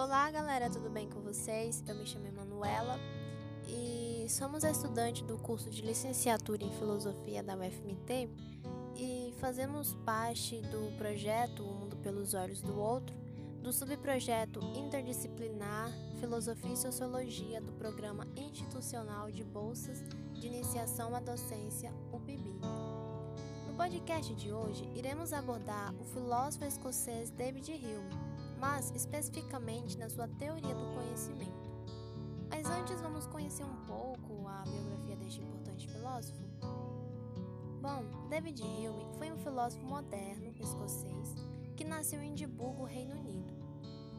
Olá 0.00 0.30
galera, 0.30 0.70
tudo 0.70 0.88
bem 0.88 1.06
com 1.10 1.20
vocês? 1.20 1.84
Eu 1.86 1.94
me 1.94 2.06
chamo 2.06 2.26
Emanuela 2.26 2.98
e 3.68 4.24
somos 4.30 4.64
estudantes 4.64 5.20
do 5.20 5.36
curso 5.36 5.68
de 5.68 5.82
licenciatura 5.82 6.64
em 6.64 6.70
filosofia 6.70 7.42
da 7.42 7.54
UFMT 7.54 8.30
e 8.96 9.34
fazemos 9.38 9.92
parte 9.96 10.62
do 10.62 10.96
projeto 10.96 11.62
O 11.62 11.74
Mundo 11.74 11.98
pelos 11.98 12.32
Olhos 12.32 12.62
do 12.62 12.80
Outro, 12.80 13.14
do 13.62 13.74
subprojeto 13.74 14.60
interdisciplinar 14.74 15.92
Filosofia 16.18 16.72
e 16.72 16.78
Sociologia 16.78 17.60
do 17.60 17.72
Programa 17.74 18.26
Institucional 18.34 19.30
de 19.30 19.44
Bolsas 19.44 20.02
de 20.32 20.46
Iniciação 20.46 21.14
à 21.14 21.20
Docência, 21.20 21.92
UPB. 22.10 22.54
No 23.68 23.74
podcast 23.76 24.34
de 24.34 24.50
hoje, 24.50 24.90
iremos 24.94 25.34
abordar 25.34 25.94
o 26.00 26.04
filósofo 26.04 26.64
escocês 26.64 27.30
David 27.30 27.70
Hume 27.70 28.29
mas 28.60 28.92
especificamente 28.94 29.96
na 29.96 30.10
sua 30.10 30.28
teoria 30.28 30.74
do 30.74 30.94
conhecimento. 30.94 31.70
Mas 32.50 32.68
antes 32.68 33.00
vamos 33.00 33.26
conhecer 33.26 33.64
um 33.64 33.76
pouco 33.86 34.46
a 34.46 34.62
biografia 34.64 35.16
deste 35.16 35.40
importante 35.40 35.88
filósofo. 35.88 36.42
Bom, 37.80 38.04
David 38.28 38.62
Hume 38.62 39.06
foi 39.16 39.32
um 39.32 39.38
filósofo 39.38 39.82
moderno 39.86 40.52
escocês 40.60 41.34
que 41.76 41.84
nasceu 41.84 42.22
em 42.22 42.32
Edimburgo, 42.32 42.84
Reino 42.84 43.16
Unido, 43.16 43.54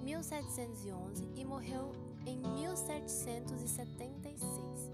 1711 0.03 1.29
e 1.35 1.45
morreu 1.45 1.93
em 2.25 2.39
1776. 2.39 4.91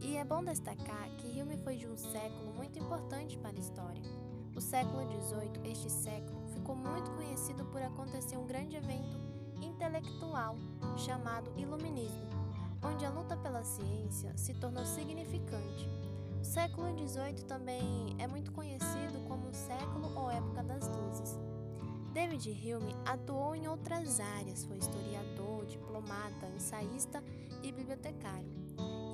E 0.00 0.16
é 0.16 0.24
bom 0.24 0.44
destacar 0.44 1.10
que 1.16 1.40
Hume 1.40 1.56
foi 1.58 1.76
de 1.76 1.88
um 1.88 1.96
século 1.96 2.52
muito 2.54 2.78
importante 2.78 3.36
para 3.38 3.56
a 3.56 3.60
história. 3.60 4.02
O 4.54 4.60
século 4.60 5.02
XVIII, 5.02 5.68
este 5.70 5.90
século, 5.90 6.47
ficou 6.68 6.76
muito 6.76 7.10
conhecido 7.12 7.64
por 7.64 7.80
acontecer 7.80 8.36
um 8.36 8.46
grande 8.46 8.76
evento 8.76 9.16
intelectual 9.62 10.54
chamado 10.98 11.50
Iluminismo, 11.56 12.28
onde 12.82 13.06
a 13.06 13.10
luta 13.10 13.34
pela 13.38 13.64
ciência 13.64 14.36
se 14.36 14.52
tornou 14.52 14.84
significante. 14.84 15.88
O 16.38 16.44
século 16.44 16.88
XVIII 17.08 17.44
também 17.44 18.14
é 18.18 18.26
muito 18.26 18.52
conhecido 18.52 19.18
como 19.26 19.48
o 19.48 19.54
século 19.54 20.14
ou 20.14 20.30
época 20.30 20.62
das 20.62 20.86
luzes. 20.88 21.38
David 22.12 22.50
Hume 22.50 22.94
atuou 23.06 23.54
em 23.54 23.66
outras 23.66 24.20
áreas, 24.20 24.66
foi 24.66 24.76
historiador, 24.76 25.64
diplomata, 25.64 26.48
ensaísta 26.54 27.24
e 27.62 27.72
bibliotecário. 27.72 28.52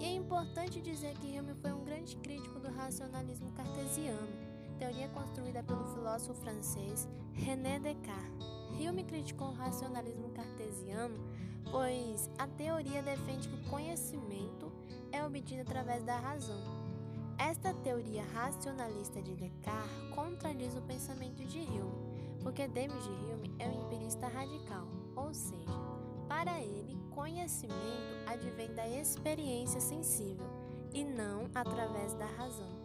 E 0.00 0.04
é 0.04 0.12
importante 0.12 0.80
dizer 0.80 1.14
que 1.18 1.38
Hume 1.38 1.54
foi 1.54 1.72
um 1.72 1.84
grande 1.84 2.16
crítico 2.16 2.58
do 2.58 2.68
racionalismo 2.72 3.52
cartesiano 3.52 4.53
teoria 4.74 5.08
construída 5.08 5.62
pelo 5.62 5.84
filósofo 5.92 6.34
francês 6.40 7.08
René 7.32 7.78
Descartes. 7.78 8.46
Hume 8.78 9.04
criticou 9.04 9.48
o 9.48 9.54
racionalismo 9.54 10.30
cartesiano, 10.30 11.16
pois 11.70 12.30
a 12.38 12.46
teoria 12.46 13.02
defende 13.02 13.48
que 13.48 13.54
o 13.54 13.70
conhecimento 13.70 14.72
é 15.12 15.24
obtido 15.24 15.62
através 15.62 16.02
da 16.04 16.16
razão. 16.16 16.60
Esta 17.38 17.72
teoria 17.74 18.24
racionalista 18.32 19.20
de 19.22 19.34
Descartes 19.34 20.14
contradiz 20.14 20.76
o 20.76 20.82
pensamento 20.82 21.44
de 21.44 21.60
Hume, 21.60 22.38
porque 22.42 22.68
David 22.68 23.08
Hume 23.08 23.54
é 23.58 23.68
um 23.68 23.86
empirista 23.86 24.28
radical, 24.28 24.86
ou 25.16 25.32
seja, 25.32 25.72
para 26.28 26.60
ele, 26.60 26.98
conhecimento 27.10 27.74
advém 28.26 28.72
da 28.74 28.88
experiência 28.88 29.80
sensível 29.80 30.46
e 30.92 31.04
não 31.04 31.48
através 31.54 32.14
da 32.14 32.26
razão. 32.26 32.83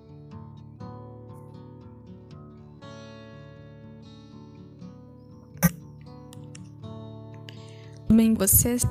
Bem 8.16 8.34
vocês? 8.34 8.84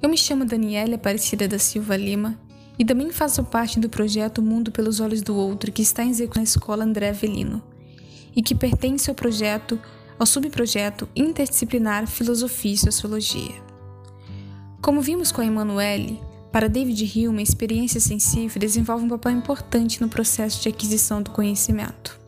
Eu 0.00 0.08
me 0.08 0.16
chamo 0.16 0.44
Daniela 0.44 0.94
Aparecida 0.94 1.48
da 1.48 1.58
Silva 1.58 1.96
Lima 1.96 2.38
e 2.78 2.84
também 2.84 3.10
faço 3.10 3.42
parte 3.42 3.80
do 3.80 3.88
projeto 3.88 4.40
Mundo 4.40 4.70
pelos 4.70 5.00
Olhos 5.00 5.22
do 5.22 5.36
Outro 5.36 5.72
que 5.72 5.82
está 5.82 6.04
em 6.04 6.10
execução 6.10 6.40
na 6.40 6.44
Escola 6.44 6.84
André 6.84 7.08
Avelino 7.08 7.60
e 8.34 8.42
que 8.42 8.54
pertence 8.54 9.10
ao 9.10 9.16
projeto, 9.16 9.78
ao 10.18 10.24
subprojeto 10.24 11.08
interdisciplinar 11.16 12.06
Filosofia 12.06 12.74
e 12.74 12.78
Sociologia. 12.78 13.62
Como 14.80 15.02
vimos 15.02 15.32
com 15.32 15.40
a 15.40 15.46
Emanuele, 15.46 16.20
para 16.52 16.68
David 16.68 17.26
Hume, 17.26 17.40
a 17.40 17.42
experiência 17.42 18.00
sensível 18.00 18.60
desenvolve 18.60 19.04
um 19.04 19.08
papel 19.08 19.32
importante 19.32 20.00
no 20.00 20.08
processo 20.08 20.62
de 20.62 20.68
aquisição 20.68 21.20
do 21.20 21.32
conhecimento. 21.32 22.20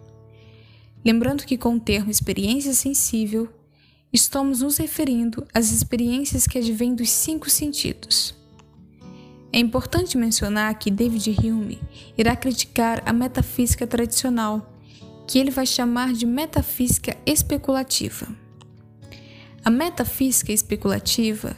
Lembrando 1.05 1.45
que 1.45 1.57
com 1.57 1.77
o 1.77 1.81
termo 1.81 2.11
experiência 2.11 2.73
sensível, 2.73 3.49
estamos 4.17 4.63
nos 4.63 4.79
referindo 4.79 5.47
às 5.53 5.71
experiências 5.71 6.47
que 6.47 6.59
advêm 6.59 6.95
dos 6.95 7.11
cinco 7.11 7.51
sentidos. 7.51 8.35
É 9.53 9.59
importante 9.59 10.17
mencionar 10.17 10.75
que 10.79 10.91
David 10.91 11.37
Hume 11.39 11.81
irá 12.17 12.35
criticar 12.35 13.03
a 13.05 13.13
metafísica 13.13 13.87
tradicional, 13.87 14.75
que 15.27 15.39
ele 15.39 15.51
vai 15.51 15.67
chamar 15.67 16.15
de 16.15 16.25
metafísica 16.25 17.15
especulativa. 17.27 18.27
A 19.63 19.71
metafísica 19.71 20.51
especulativa 20.51 21.55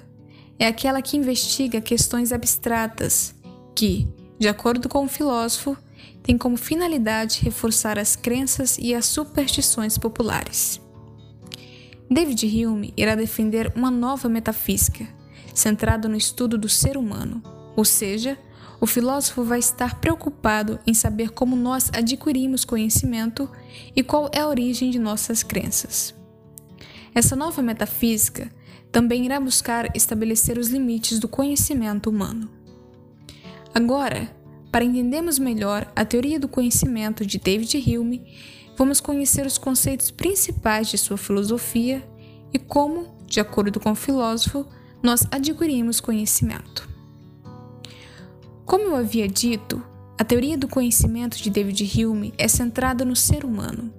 é 0.59 0.67
aquela 0.67 1.01
que 1.01 1.17
investiga 1.17 1.81
questões 1.81 2.33
abstratas 2.33 3.35
que, 3.75 4.09
de 4.39 4.49
acordo 4.49 4.89
com 4.89 5.05
o 5.05 5.09
filósofo, 5.09 5.77
tem 6.25 6.37
como 6.37 6.57
finalidade 6.57 7.41
reforçar 7.43 7.99
as 7.99 8.17
crenças 8.17 8.79
e 8.79 8.95
as 8.95 9.07
superstições 9.07 9.97
populares. 9.97 10.81
David 12.11 12.47
Hume 12.67 12.95
irá 12.97 13.15
defender 13.15 13.71
uma 13.77 13.91
nova 13.91 14.29
metafísica, 14.29 15.07
centrada 15.55 16.09
no 16.09 16.17
estudo 16.17 16.57
do 16.57 16.69
ser 16.69 16.97
humano, 16.97 17.43
ou 17.77 17.85
seja, 17.85 18.39
o 18.81 18.87
filósofo 18.87 19.43
vai 19.43 19.59
estar 19.59 20.01
preocupado 20.01 20.79
em 20.87 20.95
saber 20.95 21.31
como 21.31 21.57
nós 21.57 21.91
adquirimos 21.93 22.65
conhecimento 22.65 23.51
e 23.95 24.03
qual 24.03 24.31
é 24.33 24.41
a 24.41 24.49
origem 24.49 24.91
de 24.91 24.99
nossas 24.99 25.43
crenças. 25.43 26.15
Essa 27.15 27.35
nova 27.35 27.61
metafísica 27.61 28.51
também 28.93 29.27
irá 29.27 29.41
buscar 29.41 29.95
estabelecer 29.95 30.59
os 30.59 30.69
limites 30.69 31.19
do 31.19 31.29
conhecimento 31.29 32.09
humano. 32.09 32.49
Agora, 33.75 34.35
para 34.71 34.85
entendermos 34.85 35.39
melhor 35.39 35.91
a 35.95 36.05
teoria 36.05 36.39
do 36.39 36.49
conhecimento 36.49 37.27
de 37.27 37.39
David 37.39 37.77
Hume, 37.97 38.23
vamos 38.79 39.01
conhecer 39.01 39.45
os 39.45 39.59
conceitos 39.59 40.09
principais 40.13 40.87
de 40.87 40.97
sua 40.97 41.19
filosofia 41.19 42.09
e 42.53 42.61
como, 42.61 43.09
de 43.27 43.41
acordo 43.41 43.81
com 43.81 43.91
o 43.91 43.97
filósofo, 43.97 44.65
nós 45.03 45.27
adquirimos 45.33 46.01
conhecimento. 46.01 46.89
Como 48.65 48.85
eu 48.85 48.97
havia 48.97 49.27
dito, 49.27 49.83
a 50.17 50.23
teoria 50.23 50.57
do 50.57 50.69
conhecimento 50.69 51.37
de 51.39 51.51
David 51.51 52.05
Hume 52.05 52.33
é 52.39 52.47
centrada 52.47 53.05
no 53.05 53.17
ser 53.17 53.45
humano. 53.45 53.93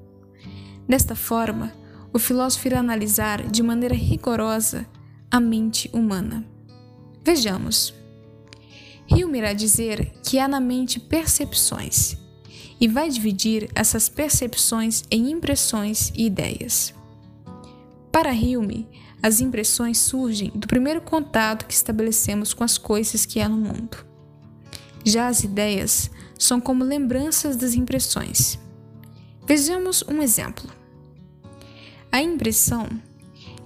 Desta 0.88 1.13
forma, 1.13 1.73
o 2.13 2.18
filósofo 2.18 2.68
irá 2.68 2.79
analisar 2.79 3.45
de 3.47 3.62
maneira 3.62 3.95
rigorosa 3.95 4.88
a 5.29 5.41
mente 5.41 5.89
humana. 5.91 6.45
Vejamos. 7.23 7.94
Hume 9.12 9.39
irá 9.39 9.51
dizer 9.51 10.13
que 10.23 10.39
há 10.39 10.47
na 10.47 10.59
mente 10.59 11.00
percepções 11.00 12.18
e 12.79 12.88
vai 12.88 13.09
dividir 13.09 13.69
essas 13.75 14.07
percepções 14.07 15.03
em 15.12 15.31
impressões 15.31 16.12
e 16.16 16.25
ideias. 16.25 16.94
Para 18.12 18.31
Hume, 18.31 18.88
as 19.22 19.41
impressões 19.41 19.97
surgem 19.97 20.51
do 20.56 20.67
primeiro 20.67 21.01
contato 21.01 21.66
que 21.66 21.73
estabelecemos 21.73 22.53
com 22.53 22.63
as 22.63 22.78
coisas 22.78 23.25
que 23.25 23.41
há 23.41 23.50
no 23.50 23.57
mundo. 23.57 24.06
Já 25.03 25.28
as 25.28 25.44
ideias 25.44 26.09
são 26.38 26.59
como 26.59 26.84
lembranças 26.84 27.57
das 27.57 27.73
impressões. 27.73 28.57
Vejamos 29.45 30.03
um 30.07 30.22
exemplo. 30.22 30.69
A 32.12 32.22
impressão 32.22 32.88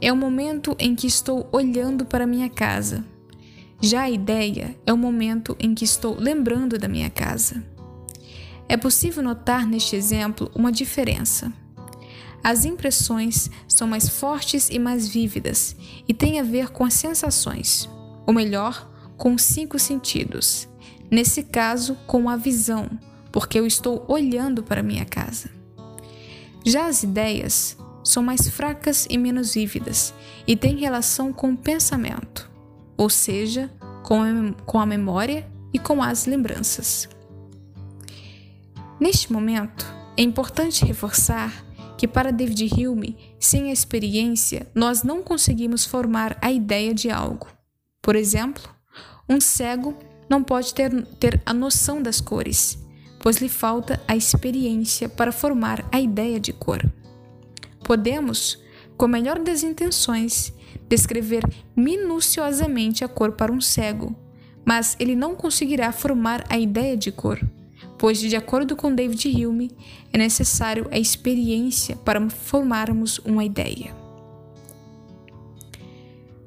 é 0.02 0.12
o 0.12 0.18
momento 0.18 0.76
em 0.80 0.96
que 0.96 1.08
estou 1.08 1.48
olhando 1.52 2.06
para 2.06 2.28
minha 2.28 2.50
casa. 2.50 3.06
Já 3.82 4.04
a 4.04 4.10
ideia 4.10 4.76
é 4.86 4.94
o 4.94 4.98
momento 4.98 5.56
em 5.60 5.76
que 5.76 5.86
estou 5.86 6.16
lembrando 6.20 6.78
da 6.78 6.88
minha 6.88 7.10
casa. 7.10 7.64
É 8.68 8.78
possível 8.78 9.22
notar 9.22 9.68
neste 9.68 9.96
exemplo 9.96 10.50
uma 10.56 10.72
diferença. 10.72 11.52
As 12.44 12.66
impressões 12.66 13.50
são 13.68 13.88
mais 13.88 14.10
fortes 14.10 14.70
e 14.70 14.78
mais 14.78 15.08
vívidas 15.08 15.76
e 16.08 16.14
têm 16.14 16.40
a 16.40 16.44
ver 16.44 16.70
com 16.70 16.84
as 16.84 16.94
sensações, 16.94 17.90
ou 18.26 18.34
melhor, 18.34 18.90
com 19.18 19.34
os 19.34 19.44
cinco 19.44 19.80
sentidos. 19.80 20.68
Nesse 21.10 21.44
caso, 21.44 21.96
com 22.08 22.30
a 22.30 22.36
visão, 22.36 22.90
porque 23.32 23.60
eu 23.60 23.66
estou 23.66 24.04
olhando 24.08 24.62
para 24.64 24.84
minha 24.84 25.06
casa. 25.06 25.50
Já 26.66 26.88
as 26.88 27.04
ideias 27.04 27.78
são 28.04 28.22
mais 28.22 28.48
fracas 28.50 29.08
e 29.10 29.18
menos 29.18 29.54
vívidas 29.54 30.14
e 30.46 30.56
têm 30.56 30.78
relação 30.78 31.32
com 31.32 31.52
o 31.52 31.58
pensamento, 31.58 32.52
ou 32.98 33.10
seja, 33.10 33.72
com 34.04 34.80
a 34.80 34.86
memória 34.86 35.50
e 35.74 35.80
com 35.80 36.02
as 36.04 36.26
lembranças. 36.26 37.08
Neste 39.00 39.32
momento, 39.34 39.86
é 40.16 40.22
importante 40.22 40.86
reforçar 40.86 41.66
que 41.98 42.08
para 42.08 42.32
David 42.32 42.70
Hume, 42.76 43.18
sem 43.40 43.70
a 43.70 43.74
experiência, 43.74 44.68
nós 44.76 45.04
não 45.04 45.24
conseguimos 45.24 45.86
formar 45.86 46.38
a 46.42 46.52
ideia 46.52 46.94
de 46.94 47.10
algo. 47.10 47.48
Por 48.02 48.16
exemplo, 48.16 48.64
um 49.30 49.40
cego 49.40 49.96
não 50.30 50.44
pode 50.44 50.74
ter, 50.74 50.92
ter 51.20 51.42
a 51.46 51.54
noção 51.54 52.02
das 52.02 52.20
cores, 52.20 52.78
pois 53.20 53.38
lhe 53.38 53.50
falta 53.50 54.02
a 54.08 54.16
experiência 54.16 55.08
para 55.08 55.32
formar 55.32 55.88
a 55.92 56.00
ideia 56.00 56.40
de 56.40 56.52
cor. 56.52 56.82
Podemos, 57.84 58.62
com 58.98 59.06
a 59.06 59.10
melhor 59.10 59.40
das 59.40 59.64
intenções, 59.64 60.54
descrever 60.90 61.44
minuciosamente 61.76 63.04
a 63.04 63.08
cor 63.08 63.32
para 63.32 63.52
um 63.52 63.62
cego, 63.62 64.16
mas 64.66 64.96
ele 65.00 65.16
não 65.16 65.36
conseguirá 65.36 65.92
formar 65.92 66.44
a 66.50 66.58
ideia 66.58 66.96
de 66.96 67.12
cor, 67.12 67.40
pois, 68.04 68.20
de 68.20 68.36
acordo 68.36 68.76
com 68.76 68.94
David 68.94 69.30
Hume, 69.30 69.72
é 70.12 70.18
necessário 70.18 70.90
a 70.92 71.00
experiência 71.00 71.96
para 71.96 72.30
formarmos 72.30 73.18
uma 73.20 73.46
ideia. 73.46 73.96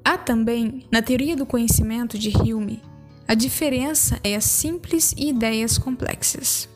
Há 0.04 0.18
também, 0.18 0.84
na 0.92 1.00
teoria 1.00 1.34
do 1.34 1.46
conhecimento 1.46 2.18
de 2.18 2.28
Hume, 2.28 2.82
a 3.26 3.32
diferença 3.32 4.20
é 4.22 4.36
as 4.36 4.44
simples 4.44 5.14
e 5.16 5.30
ideias 5.30 5.78
complexas. 5.78 6.68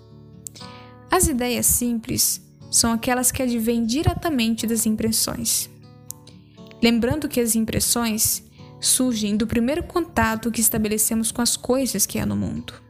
As 1.11 1.29
ideias 1.29 1.67
simples 1.67 2.41
são 2.71 2.91
aquelas 2.91 3.31
que 3.31 3.43
advêm 3.43 3.85
diretamente 3.85 4.67
das 4.67 4.87
impressões. 4.87 5.69
Lembrando 6.83 7.29
que 7.29 7.39
as 7.41 7.55
impressões 7.55 8.43
surgem 8.81 9.37
do 9.37 9.47
primeiro 9.47 9.83
contato 9.83 10.51
que 10.51 10.63
estabelecemos 10.63 11.31
com 11.31 11.43
as 11.43 11.55
coisas 11.55 12.07
que 12.07 12.19
há 12.19 12.25
no 12.25 12.35
mundo. 12.35 12.89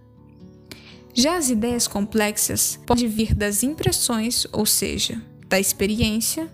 Já 1.20 1.36
as 1.36 1.50
ideias 1.50 1.86
complexas 1.86 2.80
podem 2.86 3.06
vir 3.06 3.34
das 3.34 3.62
impressões, 3.62 4.46
ou 4.54 4.64
seja, 4.64 5.20
da 5.50 5.60
experiência, 5.60 6.50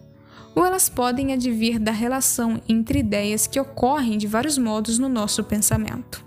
ou 0.56 0.66
elas 0.66 0.88
podem 0.88 1.32
advir 1.32 1.78
da 1.78 1.92
relação 1.92 2.60
entre 2.68 2.98
ideias 2.98 3.46
que 3.46 3.60
ocorrem 3.60 4.18
de 4.18 4.26
vários 4.26 4.58
modos 4.58 4.98
no 4.98 5.08
nosso 5.08 5.44
pensamento. 5.44 6.24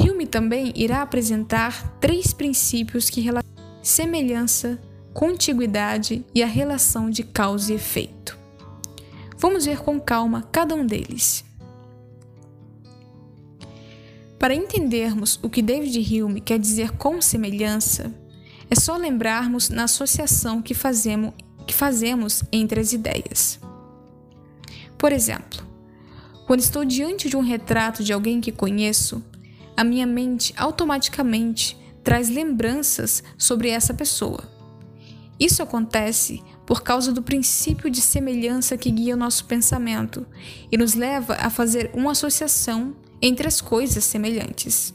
Hume 0.00 0.26
também 0.26 0.72
irá 0.74 1.02
apresentar 1.02 1.98
três 2.00 2.32
princípios 2.32 3.10
que 3.10 3.20
relacionam 3.20 3.52
semelhança, 3.82 4.80
contiguidade 5.12 6.24
e 6.34 6.42
a 6.42 6.46
relação 6.46 7.10
de 7.10 7.22
causa 7.22 7.70
e 7.70 7.76
efeito. 7.76 8.38
Vamos 9.36 9.66
ver 9.66 9.80
com 9.80 10.00
calma 10.00 10.48
cada 10.50 10.74
um 10.74 10.86
deles. 10.86 11.44
Para 14.42 14.56
entendermos 14.56 15.38
o 15.40 15.48
que 15.48 15.62
David 15.62 16.20
Hume 16.20 16.40
quer 16.40 16.58
dizer 16.58 16.90
com 16.96 17.22
semelhança, 17.22 18.12
é 18.68 18.74
só 18.74 18.96
lembrarmos 18.96 19.68
na 19.68 19.84
associação 19.84 20.60
que 20.60 20.74
fazemos, 20.74 21.32
que 21.64 21.72
fazemos 21.72 22.42
entre 22.50 22.80
as 22.80 22.92
ideias. 22.92 23.60
Por 24.98 25.12
exemplo, 25.12 25.64
quando 26.44 26.58
estou 26.58 26.84
diante 26.84 27.28
de 27.28 27.36
um 27.36 27.40
retrato 27.40 28.02
de 28.02 28.12
alguém 28.12 28.40
que 28.40 28.50
conheço, 28.50 29.22
a 29.76 29.84
minha 29.84 30.08
mente 30.08 30.52
automaticamente 30.56 31.78
traz 32.02 32.28
lembranças 32.28 33.22
sobre 33.38 33.68
essa 33.68 33.94
pessoa. 33.94 34.42
Isso 35.38 35.62
acontece 35.62 36.42
por 36.66 36.82
causa 36.82 37.12
do 37.12 37.22
princípio 37.22 37.88
de 37.88 38.00
semelhança 38.00 38.76
que 38.76 38.90
guia 38.90 39.14
o 39.14 39.18
nosso 39.18 39.44
pensamento 39.44 40.26
e 40.72 40.76
nos 40.76 40.94
leva 40.94 41.34
a 41.34 41.48
fazer 41.48 41.92
uma 41.94 42.10
associação 42.10 42.96
entre 43.22 43.46
as 43.46 43.60
coisas 43.60 44.02
semelhantes. 44.02 44.92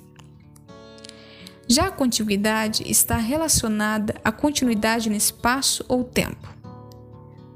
Já 1.69 1.87
a 1.87 1.91
contiguidade 1.91 2.83
está 2.89 3.17
relacionada 3.17 4.15
à 4.23 4.31
continuidade 4.31 5.09
no 5.09 5.15
espaço 5.15 5.83
ou 5.87 6.03
tempo. 6.03 6.47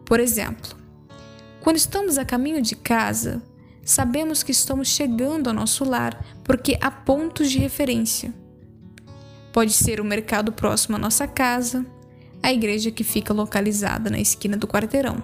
Por 0.06 0.20
exemplo, 0.20 0.76
quando 1.62 1.78
estamos 1.78 2.18
a 2.18 2.26
caminho 2.26 2.62
de 2.62 2.76
casa, 2.76 3.42
sabemos 3.84 4.44
que 4.44 4.52
estamos 4.52 4.88
chegando 4.88 5.48
ao 5.48 5.54
nosso 5.54 5.84
lar 5.84 6.26
porque 6.44 6.78
há 6.82 6.90
pontos 6.90 7.52
de 7.52 7.60
referência. 7.60 8.34
Pode 9.54 9.74
ser 9.74 10.00
o 10.02 10.06
mercado 10.06 10.52
próximo 10.52 10.96
à 10.96 11.00
nossa 11.00 11.28
casa, 11.28 11.86
a 12.42 12.52
igreja 12.52 12.92
que 12.92 13.04
fica 13.04 13.34
localizada 13.34 14.10
na 14.10 14.20
esquina 14.20 14.58
do 14.58 14.68
quarteirão. 14.68 15.22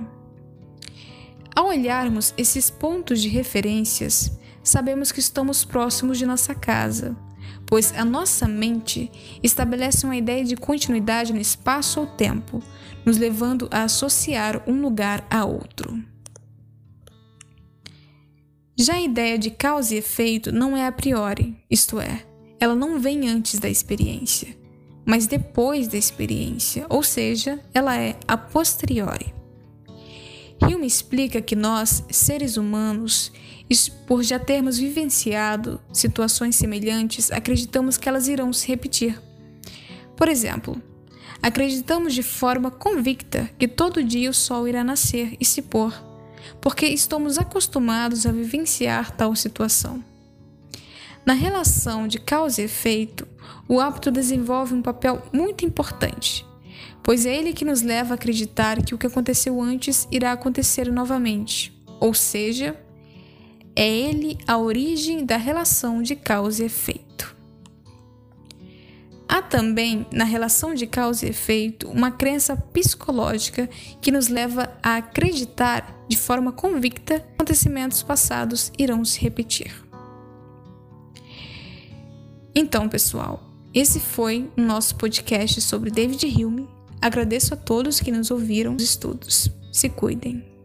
Ao 1.55 1.67
olharmos 1.67 2.33
esses 2.37 2.69
pontos 2.69 3.21
de 3.21 3.29
referências, 3.29 4.31
sabemos 4.69 5.11
que 5.11 5.19
estamos 5.19 5.63
próximos 5.63 6.17
de 6.17 6.25
nossa 6.25 6.53
casa 6.53 7.15
pois 7.67 7.93
a 7.95 8.05
nossa 8.05 8.47
mente 8.47 9.11
estabelece 9.43 10.05
uma 10.05 10.15
ideia 10.15 10.43
de 10.43 10.55
continuidade 10.55 11.33
no 11.33 11.39
espaço 11.39 11.99
ou 11.99 12.07
tempo, 12.07 12.63
nos 13.05 13.17
levando 13.17 13.67
a 13.69 13.83
associar 13.83 14.63
um 14.67 14.81
lugar 14.81 15.27
a 15.29 15.45
outro. 15.45 16.01
Já 18.79 18.93
a 18.93 19.01
ideia 19.01 19.37
de 19.37 19.51
causa 19.51 19.93
e 19.93 19.97
efeito 19.97 20.51
não 20.51 20.77
é 20.77 20.87
a 20.87 20.91
priori, 20.91 21.57
isto 21.69 21.99
é, 21.99 22.23
ela 22.59 22.75
não 22.75 22.99
vem 22.99 23.27
antes 23.27 23.59
da 23.59 23.69
experiência, 23.69 24.55
mas 25.05 25.27
depois 25.27 25.87
da 25.87 25.97
experiência, 25.97 26.85
ou 26.89 27.03
seja, 27.03 27.59
ela 27.73 27.97
é 27.97 28.15
a 28.27 28.37
posteriori. 28.37 29.36
Hume 30.61 30.87
explica 30.87 31.41
que 31.41 31.55
nós, 31.55 32.03
seres 32.09 32.57
humanos, 32.57 33.31
por 34.07 34.23
já 34.23 34.39
termos 34.39 34.77
vivenciado 34.77 35.79
situações 35.91 36.55
semelhantes, 36.55 37.31
acreditamos 37.31 37.97
que 37.97 38.07
elas 38.07 38.27
irão 38.27 38.51
se 38.51 38.67
repetir. 38.67 39.21
Por 40.15 40.27
exemplo, 40.27 40.81
acreditamos 41.41 42.13
de 42.13 42.23
forma 42.23 42.71
convicta 42.71 43.49
que 43.59 43.67
todo 43.67 44.03
dia 44.03 44.29
o 44.29 44.33
sol 44.33 44.67
irá 44.67 44.83
nascer 44.83 45.35
e 45.39 45.45
se 45.45 45.61
pôr, 45.61 45.93
porque 46.59 46.87
estamos 46.87 47.37
acostumados 47.37 48.25
a 48.25 48.31
vivenciar 48.31 49.11
tal 49.11 49.35
situação. 49.35 50.03
Na 51.25 51.33
relação 51.33 52.07
de 52.07 52.19
causa 52.19 52.61
e 52.61 52.65
efeito, 52.65 53.27
o 53.67 53.81
hábito 53.81 54.09
desenvolve 54.09 54.73
um 54.73 54.81
papel 54.81 55.21
muito 55.33 55.65
importante, 55.65 56.45
pois 57.07 57.25
é 57.25 57.33
ele 57.33 57.53
que 57.53 57.63
nos 57.63 57.81
leva 57.83 58.13
a 58.13 58.15
acreditar 58.15 58.83
que 58.83 58.93
o 58.93 58.97
que 58.97 59.07
aconteceu 59.07 59.61
antes 59.61 60.05
irá 60.11 60.33
acontecer 60.33 60.91
novamente, 60.91 61.73
ou 62.01 62.13
seja, 62.13 62.77
é 63.73 63.87
ele 63.89 64.37
a 64.45 64.57
origem 64.57 65.25
da 65.25 65.37
relação 65.37 66.01
de 66.01 66.17
causa 66.17 66.63
e 66.63 66.65
efeito. 66.65 67.33
Há 69.25 69.41
também, 69.41 70.05
na 70.11 70.25
relação 70.25 70.73
de 70.73 70.85
causa 70.85 71.25
e 71.25 71.29
efeito, 71.29 71.87
uma 71.87 72.11
crença 72.11 72.57
psicológica 72.57 73.69
que 74.01 74.11
nos 74.11 74.27
leva 74.27 74.77
a 74.83 74.97
acreditar 74.97 76.05
de 76.09 76.17
forma 76.17 76.51
convicta 76.51 77.21
que 77.21 77.25
acontecimentos 77.35 78.03
passados 78.03 78.69
irão 78.77 79.05
se 79.05 79.21
repetir. 79.21 79.73
Então, 82.53 82.89
pessoal, 82.89 83.41
esse 83.73 83.97
foi 83.97 84.51
o 84.57 84.61
nosso 84.61 84.93
podcast 84.97 85.61
sobre 85.61 85.89
David 85.89 86.25
Hume. 86.25 86.76
Agradeço 87.01 87.53
a 87.53 87.57
todos 87.57 87.99
que 87.99 88.11
nos 88.11 88.31
ouviram 88.31 88.75
os 88.75 88.83
estudos. 88.83 89.49
Se 89.71 89.89
cuidem. 89.89 90.56